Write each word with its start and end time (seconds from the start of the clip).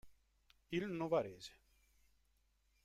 Il 0.71 0.87
Novarese. 0.89 1.51